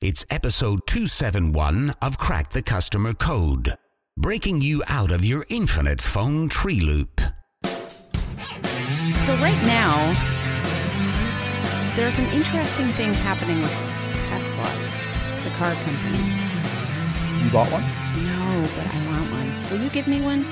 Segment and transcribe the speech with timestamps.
[0.00, 3.74] It's episode 271 of Crack the Customer Code,
[4.16, 7.20] breaking you out of your infinite phone tree loop.
[7.64, 10.12] So, right now,
[11.96, 13.72] there's an interesting thing happening with
[14.28, 14.72] Tesla,
[15.42, 16.18] the car company.
[17.44, 17.82] You bought one?
[18.24, 19.52] No, but I want one.
[19.72, 20.46] Will you give me one?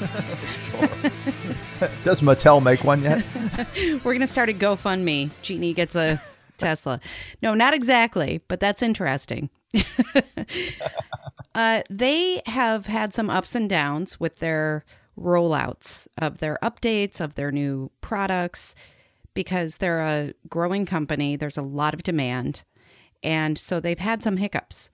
[2.02, 3.26] Does Mattel make one yet?
[4.02, 5.30] We're going to start a GoFundMe.
[5.42, 6.18] Jeannie gets a
[6.56, 7.00] Tesla.
[7.42, 9.50] No, not exactly, but that's interesting.
[11.54, 14.84] uh, they have had some ups and downs with their
[15.18, 18.74] rollouts of their updates, of their new products,
[19.32, 21.36] because they're a growing company.
[21.36, 22.64] There's a lot of demand.
[23.22, 24.90] And so they've had some hiccups.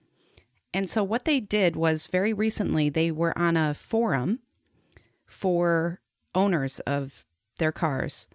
[0.73, 4.39] And so what they did was very recently, they were on a forum
[5.25, 5.99] for
[6.33, 7.25] owners of
[7.57, 8.29] their cars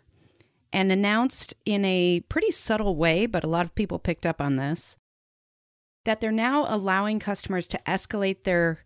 [0.77, 4.57] and announced in a pretty subtle way, but a lot of people picked up on
[4.57, 4.99] this,
[6.05, 8.85] that they're now allowing customers to escalate their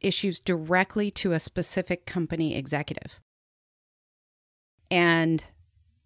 [0.00, 3.20] issues directly to a specific company executive.
[4.90, 5.44] And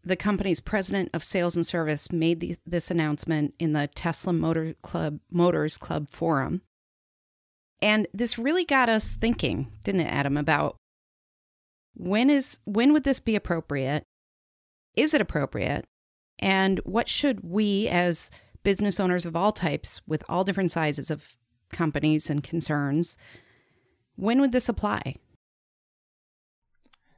[0.04, 4.74] the company's president of sales and service made the, this announcement in the Tesla Motor
[4.82, 6.60] Club Motors Club forum.
[7.80, 10.76] And this really got us thinking, didn't it, Adam, about
[11.94, 14.04] when is when would this be appropriate
[14.96, 15.86] is it appropriate?
[16.38, 18.30] And what should we, as
[18.62, 21.36] business owners of all types, with all different sizes of
[21.72, 23.16] companies and concerns,
[24.16, 25.16] when would this apply?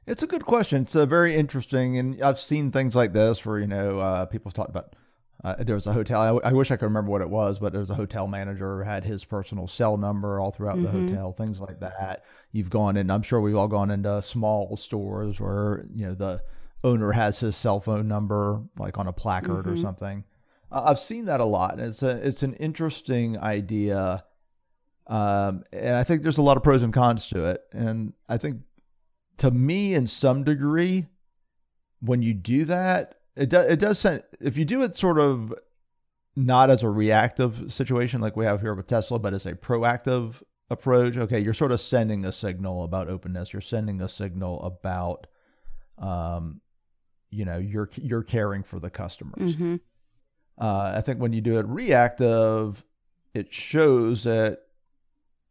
[0.05, 0.81] It's a good question.
[0.83, 4.49] It's a very interesting, and I've seen things like this where you know uh, people
[4.49, 4.95] have talked about.
[5.41, 6.41] Uh, there was a hotel.
[6.43, 8.83] I, I, wish I could remember what it was, but there was a hotel manager
[8.83, 11.07] had his personal cell number all throughout mm-hmm.
[11.07, 12.25] the hotel, things like that.
[12.51, 13.09] You've gone in.
[13.09, 16.41] I'm sure we've all gone into small stores where you know the
[16.83, 19.73] owner has his cell phone number like on a placard mm-hmm.
[19.73, 20.23] or something.
[20.71, 21.79] Uh, I've seen that a lot.
[21.79, 24.23] It's a it's an interesting idea,
[25.07, 27.61] um, and I think there's a lot of pros and cons to it.
[27.71, 28.61] And I think
[29.37, 31.07] to me, in some degree,
[32.01, 35.53] when you do that, it does it does send, if you do it sort of
[36.35, 40.41] not as a reactive situation like we have here with Tesla, but as a proactive
[40.69, 41.17] approach.
[41.17, 43.51] Okay, you're sort of sending a signal about openness.
[43.51, 45.27] You're sending a signal about
[45.97, 46.61] um,
[47.29, 49.55] you know you're you're caring for the customers.
[49.55, 49.75] Mm-hmm.
[50.57, 52.83] Uh, I think when you do it reactive,
[53.33, 54.59] it shows that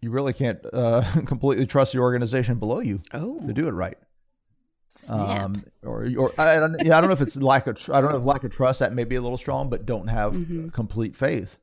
[0.00, 3.40] you really can't uh, completely trust the organization below you oh.
[3.46, 3.98] to do it right.
[4.90, 5.42] Snap.
[5.42, 8.10] Um, or, or I don't, yeah, I don't know if it's lack of, I don't
[8.10, 10.68] know if lack of trust that may be a little strong, but don't have mm-hmm.
[10.70, 11.58] complete faith.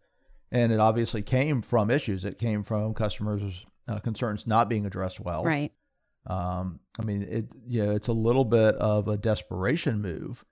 [0.51, 2.23] And it obviously came from issues.
[2.23, 5.43] It came from customers' uh, concerns not being addressed well.
[5.43, 5.71] Right.
[6.27, 10.43] Um, I mean, it yeah, it's a little bit of a desperation move.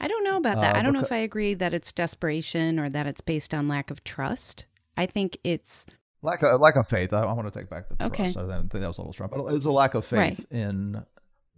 [0.00, 0.76] I don't know about that.
[0.76, 3.68] Uh, I don't know if I agree that it's desperation or that it's based on
[3.68, 4.66] lack of trust.
[4.96, 5.86] I think it's
[6.22, 7.12] lack of lack of faith.
[7.12, 8.32] I, I want to take back the okay.
[8.32, 8.38] trust.
[8.38, 10.46] I think that was a little strong, but it's a lack of faith right.
[10.50, 11.04] in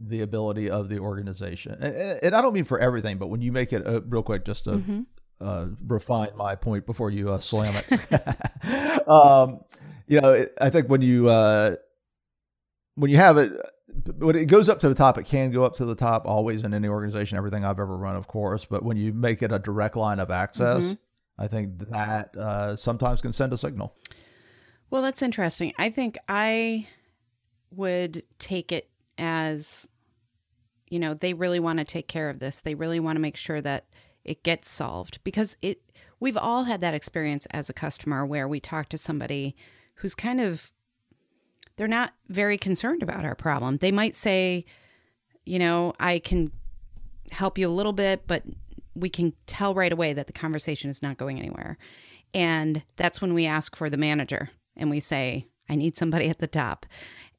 [0.00, 1.76] the ability of the organization.
[1.80, 4.44] And, and, I don't mean for everything, but when you make it uh, real quick,
[4.44, 5.00] just to mm-hmm.
[5.40, 9.08] uh, refine my point before you uh, slam it.
[9.08, 9.60] um,
[10.08, 11.76] you know, it, I think when you uh,
[12.94, 13.52] when you have it
[14.18, 16.62] when it goes up to the top, it can go up to the top always
[16.62, 18.64] in any organization, everything I've ever run, of course.
[18.64, 20.94] But when you make it a direct line of access, mm-hmm.
[21.38, 23.94] I think that uh, sometimes can send a signal.
[24.90, 25.72] Well, that's interesting.
[25.78, 26.86] I think I
[27.70, 29.88] would take it as,
[30.88, 32.60] you know, they really want to take care of this.
[32.60, 33.86] They really want to make sure that
[34.24, 35.80] it gets solved because it.
[36.20, 39.56] We've all had that experience as a customer where we talk to somebody
[39.96, 40.70] who's kind of
[41.82, 43.78] they're not very concerned about our problem.
[43.78, 44.66] They might say,
[45.44, 46.52] you know, I can
[47.32, 48.44] help you a little bit, but
[48.94, 51.76] we can tell right away that the conversation is not going anywhere.
[52.34, 56.38] And that's when we ask for the manager and we say, I need somebody at
[56.38, 56.86] the top.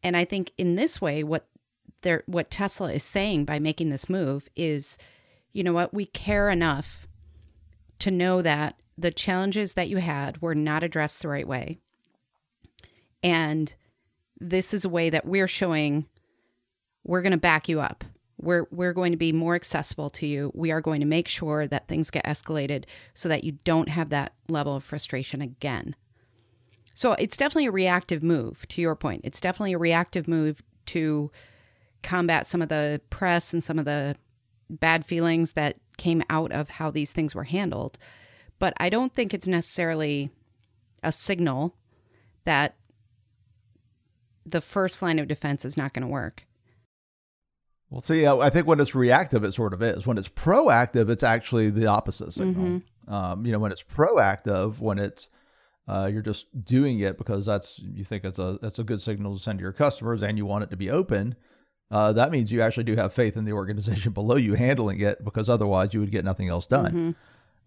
[0.04, 1.48] And I think in this way, what
[2.02, 4.98] they're, what Tesla is saying by making this move is,
[5.54, 7.08] you know what, we care enough
[8.00, 11.78] to know that the challenges that you had were not addressed the right way.
[13.24, 13.74] And
[14.50, 16.06] this is a way that we're showing
[17.04, 18.04] we're going to back you up.
[18.42, 20.52] We're we're going to be more accessible to you.
[20.54, 24.10] We are going to make sure that things get escalated so that you don't have
[24.10, 25.96] that level of frustration again.
[26.94, 29.22] So it's definitely a reactive move to your point.
[29.24, 31.32] It's definitely a reactive move to
[32.04, 34.16] combat some of the press and some of the
[34.70, 37.98] bad feelings that came out of how these things were handled.
[38.60, 40.30] But I don't think it's necessarily
[41.02, 41.76] a signal
[42.46, 42.76] that
[44.46, 46.46] the first line of defense is not going to work.
[47.90, 50.08] Well, see, I think when it's reactive, it sort of is.
[50.08, 52.82] When it's proactive, it's actually the opposite signal.
[52.82, 53.14] Mm-hmm.
[53.14, 55.30] Um, you know, when it's proactive, when it's
[55.88, 59.38] uh, you're just doing it because that's you think it's a that's a good signal
[59.38, 61.36] to send to your customers and you want it to be open.
[61.92, 65.24] Uh, that means you actually do have faith in the organization below you handling it
[65.24, 66.92] because otherwise you would get nothing else done.
[66.92, 67.12] Mm-hmm.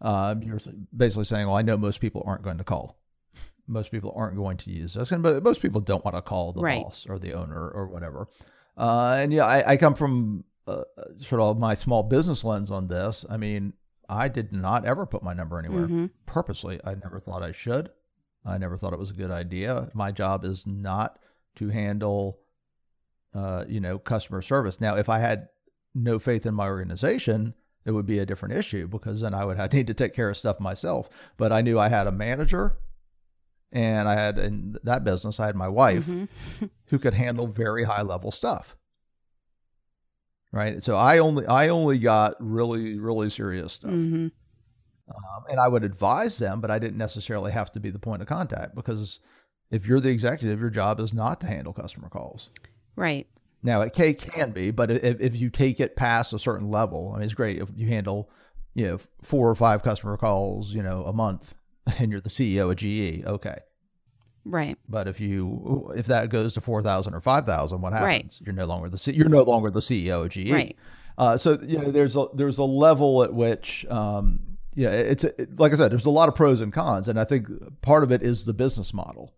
[0.00, 0.60] Uh, you're
[0.96, 2.98] basically saying, "Well, I know most people aren't going to call.
[3.68, 6.52] Most people aren't going to use this, and but most people don't want to call
[6.52, 6.82] the Right.
[6.84, 8.28] boss or the owner or whatever."
[8.76, 10.82] Uh, and yeah, I, I come from uh,
[11.18, 13.24] sort of my small business lens on this.
[13.30, 13.72] I mean,
[14.08, 16.10] I did not ever put my number anywhere Mhm.
[16.26, 16.80] purposely.
[16.84, 17.90] I never thought I should.
[18.44, 19.90] I never thought it was a good idea.
[19.94, 21.18] My job is not
[21.56, 22.38] to handle,
[23.34, 24.80] uh, you know, customer service.
[24.80, 25.48] Now, if I had
[25.94, 27.54] no faith in my organization,
[27.84, 30.30] it would be a different issue because then I would have, need to take care
[30.30, 31.08] of stuff myself.
[31.36, 32.76] But I knew I had a manager,
[33.72, 36.28] and I had in that business, I had my wife Mhm.
[36.86, 38.76] who could handle very high level stuff.
[40.52, 40.82] Right.
[40.82, 43.90] So I only I only got really really serious stuff.
[43.90, 44.30] Mhm.
[45.08, 48.22] Um, and I would advise them, but I didn't necessarily have to be the point
[48.22, 49.20] of contact because
[49.70, 52.50] if you're the executive, your job is not to handle customer calls.
[52.96, 53.26] Right.
[53.62, 57.12] Now, it can, can be, but if, if you take it past a certain level,
[57.12, 58.30] I mean, it's great if you handle,
[58.74, 61.54] you know, four or five customer calls, you know, a month,
[61.98, 63.24] and you're the CEO of GE.
[63.26, 63.58] Okay,
[64.44, 64.78] Right.
[64.88, 68.06] but if you if that goes to four thousand or five thousand, what happens?
[68.40, 68.46] Right.
[68.46, 70.50] You're no longer the C, you're no longer the CEO of GE.
[70.50, 70.76] Right.
[71.18, 74.40] Uh, so you know, there's a there's a level at which, um,
[74.74, 77.24] yeah, it's it, like I said, there's a lot of pros and cons, and I
[77.24, 77.48] think
[77.82, 79.32] part of it is the business model,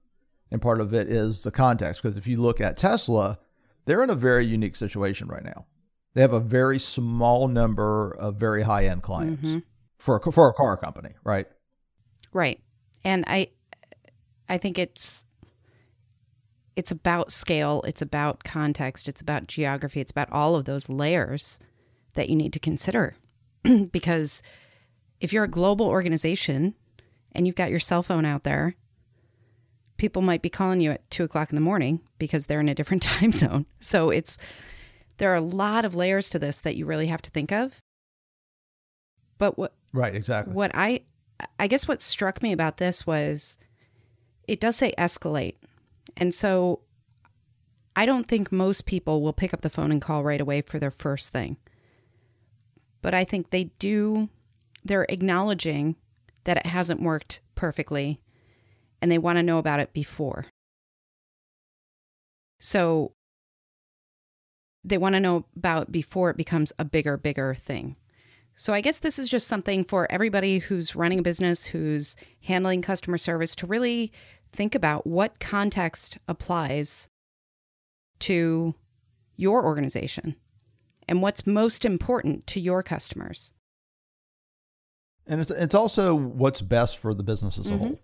[0.50, 2.02] and part of it is the context.
[2.02, 3.38] Because if you look at Tesla,
[3.84, 5.66] they're in a very unique situation right now.
[6.14, 9.62] They have a very small number of very high end clients Mhm.
[9.98, 11.46] for a, for a car company, right?
[12.32, 12.60] Right.
[13.04, 13.48] And I
[14.48, 15.24] I think it's
[16.76, 21.58] it's about scale, it's about context, it's about geography, it's about all of those layers
[22.14, 23.16] that you need to consider.
[23.90, 24.42] because
[25.20, 26.74] if you're a global organization
[27.32, 28.76] and you've got your cell phone out there,
[29.96, 32.74] people might be calling you at two o'clock in the morning because they're in a
[32.74, 33.66] different time zone.
[33.80, 34.38] So it's
[35.18, 37.82] there are a lot of layers to this that you really have to think of.
[39.38, 40.54] But what Right, exactly.
[40.54, 41.02] what I
[41.58, 43.58] I guess what struck me about this was
[44.46, 45.56] it does say escalate.
[46.16, 46.80] And so
[47.94, 50.78] I don't think most people will pick up the phone and call right away for
[50.78, 51.56] their first thing.
[53.02, 54.28] But I think they do
[54.84, 55.96] they're acknowledging
[56.44, 58.20] that it hasn't worked perfectly
[59.02, 60.46] and they want to know about it before.
[62.60, 63.12] So
[64.82, 67.96] they want to know about before it becomes a bigger bigger thing.
[68.60, 72.82] So I guess this is just something for everybody who's running a business, who's handling
[72.82, 74.10] customer service to really
[74.50, 77.08] think about what context applies
[78.18, 78.74] to
[79.36, 80.34] your organization
[81.08, 83.52] and what's most important to your customers.
[85.28, 87.78] And it's it's also what's best for the business as a Mhm.
[87.78, 87.98] whole,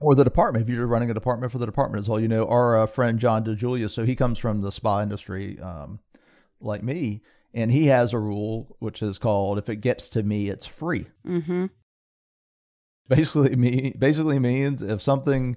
[0.00, 0.64] or the department.
[0.64, 3.18] If you're running a department for the department as well, you know our uh, friend
[3.18, 3.92] John DiJulius.
[3.92, 5.98] So he comes from the spa industry, um,
[6.60, 7.22] like me,
[7.54, 11.06] and he has a rule which is called "If it gets to me, it's free."
[11.26, 11.66] Mm-hmm.
[13.08, 15.56] Basically, me basically means if something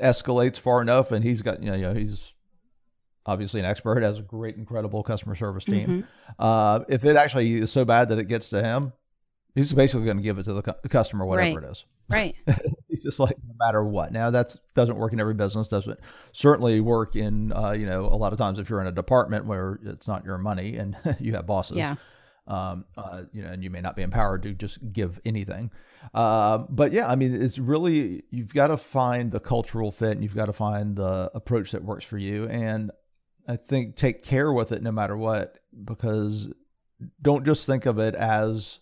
[0.00, 2.32] escalates far enough, and he's got you know, you know he's
[3.26, 5.86] obviously an expert, has a great, incredible customer service team.
[5.86, 6.04] Mhm.
[6.38, 8.92] Uh, if it actually is so bad that it gets to him,
[9.54, 11.68] he's basically going to give it to the cu- customer, whatever Right.
[11.68, 11.84] it is.
[12.08, 12.34] Right.
[12.88, 14.12] He's just like no matter what.
[14.12, 15.68] Now that doesn't work in every business.
[15.68, 15.98] Doesn't
[16.32, 19.46] certainly work in uh, you know a lot of times if you're in a department
[19.46, 21.76] where it's not your money and you have bosses.
[21.76, 21.96] Yeah.
[22.46, 25.70] Um, uh, you know, and you may not be empowered to just give anything.
[26.14, 30.22] Uh, but yeah, I mean, it's really you've got to find the cultural fit and
[30.22, 32.48] you've got to find the approach that works for you.
[32.48, 32.90] And
[33.46, 36.48] I think take care with it no matter what, because
[37.20, 38.80] don't just think of it as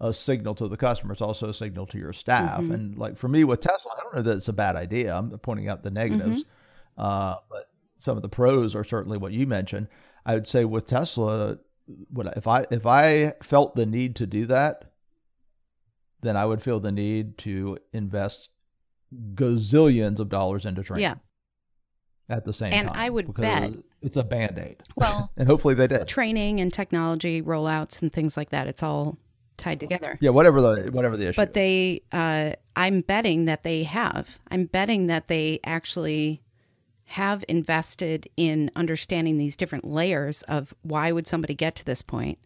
[0.00, 1.12] a signal to the customer.
[1.12, 2.60] It's also a signal to your staff.
[2.60, 2.74] Mhm.
[2.74, 5.14] And like for me with Tesla, I don't know that it's a bad idea.
[5.16, 6.44] I'm pointing out the negatives,
[6.98, 9.88] uh, but some of the pros are certainly what you mentioned.
[10.26, 11.58] I would say with Tesla,
[12.10, 14.90] what if I if I felt the need to do that,
[16.22, 18.48] then I would feel the need to invest
[19.34, 21.02] gazillions of dollars into training.
[21.02, 21.14] Yeah.
[22.28, 25.46] At the same And time, and I would bet- it's a band aid, Well, and
[25.46, 26.08] hopefully they did.
[26.08, 29.18] training and technology rollouts and things like that, it's all
[29.56, 30.18] tied together.
[30.20, 31.40] Yeah, whatever the whatever the issue.
[31.40, 34.40] But they, uh, I'm betting that they have.
[34.50, 36.42] I'm betting that they actually
[37.06, 42.38] have invested in understanding these different layers of why would somebody get to this point,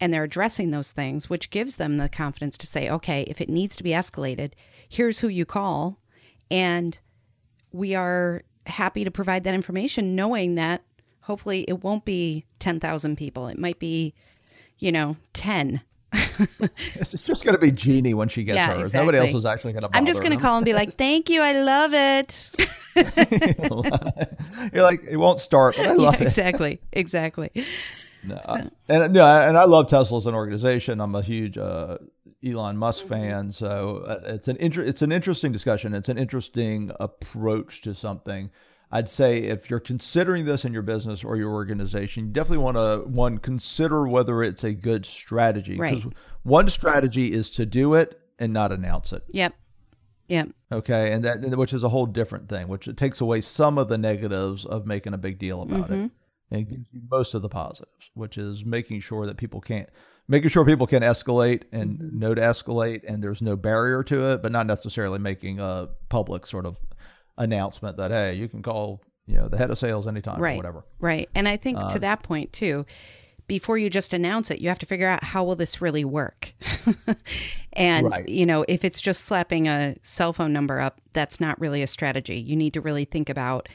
[0.00, 3.48] and they're addressing those things, which gives them the confidence to say, okay, if it
[3.48, 4.52] needs to be escalated,
[4.88, 5.98] here's who you call,
[6.50, 7.00] and
[7.72, 10.82] we are happy to provide that information, knowing that
[11.22, 13.48] hopefully it won't be ten thousand people.
[13.48, 14.14] It might be,
[14.78, 18.92] you know, ten it's just going to be Jeannie when she gets Yeah, hers.
[18.92, 19.90] Nobody else is actually going to.
[19.96, 22.50] I'm just going to call and be like, "Thank you, I love it."
[24.72, 26.22] You're like, it won't start, but I yeah, love it.
[26.22, 27.50] exactly, exactly.
[28.24, 31.00] No, I- and no, and I love Tesla as an organization.
[31.00, 31.98] I'm a huge uh,
[32.44, 35.94] Elon Musk fan, so uh, it's an inter- it's an interesting discussion.
[35.94, 38.50] It's an interesting approach to something.
[38.94, 42.76] I'd say if you're considering this in your business or your organization, you definitely want
[42.76, 45.76] to one consider whether it's a good strategy.
[45.78, 46.04] Right.
[46.42, 49.22] one strategy is to do it and not announce it.
[49.30, 49.54] Yep,
[50.28, 53.78] yep, Okay, and that which is a whole different thing, which it takes away some
[53.78, 56.04] of the negatives of making a big deal about Mm-hmm.
[56.04, 56.10] it,
[56.50, 59.88] and gives you most of the positives, which is making sure that people can't,
[60.28, 62.18] making sure people can escalate and Mm-hmm.
[62.18, 66.46] know to escalate, and there's no barrier to it, but not necessarily making a public
[66.46, 66.76] sort of
[67.38, 70.56] announcement that hey, you can call you know the head of sales anytime or right,
[70.56, 70.84] whatever.
[71.00, 71.28] right.
[71.34, 72.84] And I think Uh, to that point too,
[73.46, 76.54] before you just announce it, you have to figure out how will this really work.
[77.72, 78.28] and Right.
[78.28, 81.86] you know, if it's just slapping a cell phone number up, that's not really a
[81.86, 82.38] strategy.
[82.40, 83.68] You need to really think about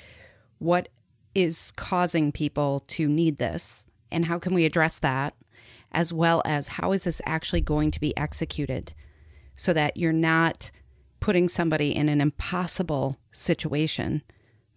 [0.59, 0.89] what
[1.35, 5.35] is causing people to need this and how can we address that
[5.91, 8.93] as well as how is this actually going to be executed
[9.55, 10.71] so that you're not
[11.27, 14.23] putting somebody in an impossible situation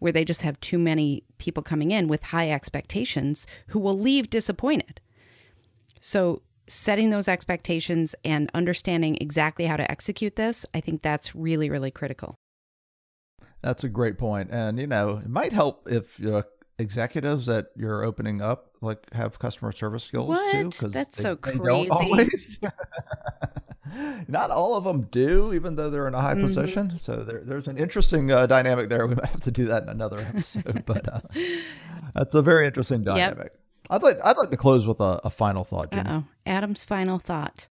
[0.00, 4.28] where they just have too many people coming in with high expectations who will leave
[4.28, 5.00] disappointed.
[6.00, 11.70] So, setting those expectations and understanding exactly how to execute this, I think that's really,
[11.70, 12.34] really critical.
[13.62, 16.42] That's a great point, and you know it might help if uh,
[16.80, 20.88] executives that you're opening up like have customer service skills too.
[20.88, 22.28] That's they- so crazy.
[24.28, 26.46] Not all of them do, even though they're in a high Mm-hmm.
[26.46, 26.98] position.
[26.98, 29.06] So there, there's an interesting uh, dynamic there.
[29.08, 31.20] We might have to do that in another episode, but uh,
[32.14, 33.52] that's a very interesting dynamic.
[33.88, 35.88] I'd like I'd like to close with a, a final thought.
[35.92, 36.24] Oh.
[36.46, 37.68] Adam's final thought.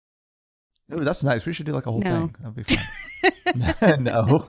[0.95, 1.45] Ooh, that's nice.
[1.45, 2.29] We should do like a whole No.
[2.29, 2.37] thing.
[2.41, 4.05] That'd be fun.
[4.05, 4.49] no.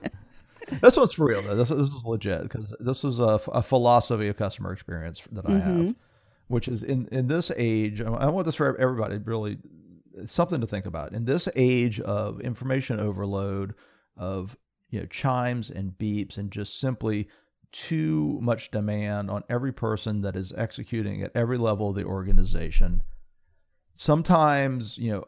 [0.82, 1.56] This one's for real though.
[1.56, 5.58] This, this is legit because this is a, a philosophy of customer experience that I
[5.58, 5.94] have,
[6.48, 8.00] which is in in this age.
[8.02, 9.18] I want this for everybody.
[9.18, 9.58] Really,
[10.26, 11.12] something to think about.
[11.12, 13.74] In this age of information overload,
[14.16, 14.56] of
[14.90, 17.28] you know chimes and beeps, and just simply
[17.70, 23.02] too much demand on every person that is executing at every level of the organization.
[23.96, 25.24] Sometimes you know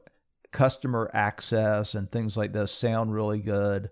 [0.52, 3.90] customer access and things like this sound really good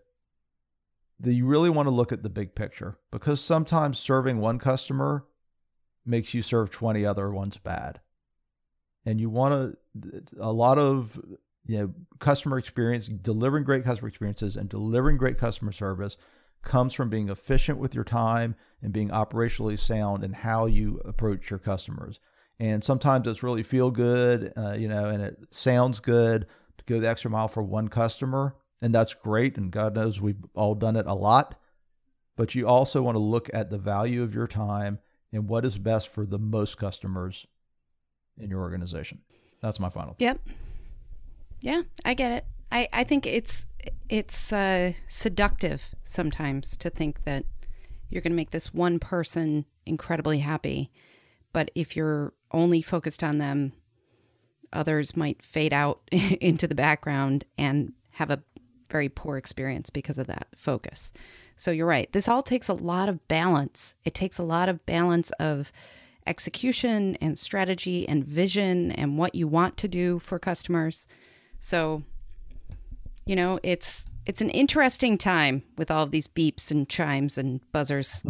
[1.24, 5.24] you really want to look at the big picture because sometimes serving one customer
[6.06, 8.00] makes you serve 20 other ones bad
[9.08, 11.18] and you want to a lot of
[11.64, 16.18] you know customer experience delivering great customer experiences and delivering great customer service
[16.62, 21.48] comes from being efficient with your time and being operationally sound in how you approach
[21.48, 22.20] your customers.
[22.60, 26.46] And sometimes it's really feel good uh, you know and it sounds good
[26.76, 30.44] to go the extra mile for one customer and that's great and god knows we've
[30.54, 31.58] all done it a lot.
[32.36, 34.98] But you also want to look at the value of your time
[35.32, 37.46] and what is best for the most customers
[38.40, 39.20] in your organization
[39.60, 40.38] that's my final Yep.
[41.60, 42.44] Yeah, I get it.
[42.70, 43.66] I, I think it's
[44.08, 47.44] it's uh, seductive sometimes to think that
[48.08, 50.90] you're going to make this one person incredibly happy,
[51.52, 53.72] but if you're only focused on them,
[54.72, 58.42] others might fade out into the background and have a
[58.90, 61.12] very poor experience because of that focus.
[61.56, 62.10] So you're right.
[62.12, 63.94] This all takes a lot of balance.
[64.04, 65.72] It takes a lot of balance of
[66.28, 71.08] execution and strategy and vision and what you want to do for customers.
[71.58, 72.02] So,
[73.26, 77.60] you know, it's it's an interesting time with all of these beeps and chimes and
[77.72, 78.24] buzzers.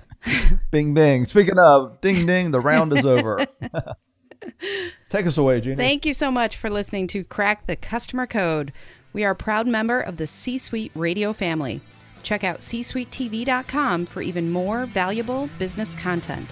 [0.72, 3.38] bing bing speaking of ding ding the round is over
[5.10, 5.76] take us away Jeannie.
[5.76, 8.72] Thank you so much for listening to Crack the Customer Code.
[9.12, 11.80] We are a proud member of the C Suite Radio family.
[12.24, 16.50] Check out csuitetv.com for even more valuable business content.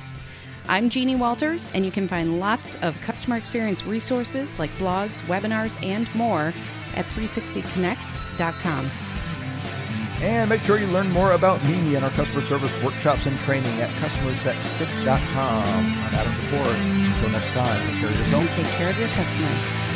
[0.68, 5.82] I'm Jeannie Walters, and you can find lots of customer experience resources like blogs, webinars,
[5.84, 6.52] and more
[6.94, 8.90] at 360connext.com.
[10.22, 13.80] And make sure you learn more about me and our customer service workshops and training
[13.80, 15.64] at customersthatstick.com.
[15.66, 17.14] I'm Adam DeFord.
[17.14, 18.42] Until next time, take care of yourself.
[18.42, 19.95] And take care of your customers.